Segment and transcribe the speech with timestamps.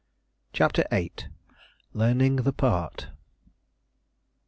[0.51, 1.11] CHAPTER VIII.
[1.93, 3.09] LEARNING THE PART.